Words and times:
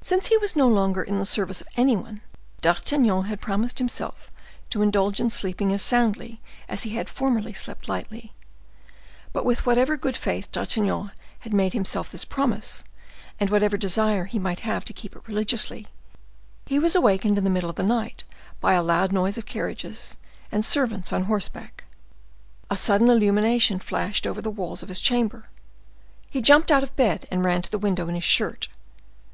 Since 0.00 0.28
he 0.28 0.38
was 0.38 0.56
no 0.56 0.66
longer 0.66 1.02
in 1.02 1.18
the 1.18 1.26
service 1.26 1.60
of 1.60 1.68
any 1.76 1.94
one, 1.94 2.22
D'Artagnan 2.62 3.24
had 3.24 3.42
promised 3.42 3.76
himself 3.78 4.30
to 4.70 4.80
indulge 4.80 5.20
in 5.20 5.28
sleeping 5.28 5.74
as 5.74 5.82
soundly 5.82 6.40
as 6.70 6.84
he 6.84 6.94
had 6.94 7.06
formerly 7.06 7.52
slept 7.52 7.86
lightly; 7.86 8.32
but 9.34 9.44
with 9.44 9.66
whatever 9.66 9.98
good 9.98 10.16
faith 10.16 10.50
D'Artagnan 10.52 11.10
had 11.40 11.52
made 11.52 11.74
himself 11.74 12.10
this 12.10 12.24
promise, 12.24 12.82
and 13.38 13.50
whatever 13.50 13.76
desire 13.76 14.24
he 14.24 14.38
might 14.38 14.60
have 14.60 14.86
to 14.86 14.94
keep 14.94 15.14
it 15.14 15.20
religiously, 15.28 15.86
he 16.64 16.78
was 16.78 16.94
awakened 16.94 17.36
in 17.36 17.44
the 17.44 17.50
middle 17.50 17.68
of 17.68 17.76
the 17.76 17.82
night 17.82 18.24
by 18.58 18.72
a 18.72 18.82
loud 18.82 19.12
noise 19.12 19.36
of 19.36 19.44
carriages, 19.44 20.16
and 20.50 20.64
servants 20.64 21.12
on 21.12 21.24
horseback. 21.24 21.84
A 22.70 22.76
sudden 22.78 23.10
illumination 23.10 23.80
flashed 23.80 24.26
over 24.26 24.40
the 24.40 24.48
walls 24.50 24.82
of 24.82 24.88
his 24.88 24.98
chamber; 24.98 25.50
he 26.30 26.40
jumped 26.40 26.70
out 26.70 26.82
of 26.82 26.96
bed 26.96 27.28
and 27.30 27.44
ran 27.44 27.60
to 27.60 27.70
the 27.70 27.76
window 27.78 28.08
in 28.08 28.14
his 28.14 28.24
shirt. 28.24 28.68